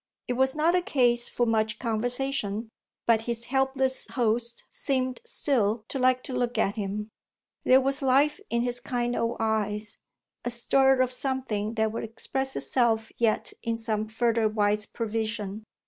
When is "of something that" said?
11.03-11.91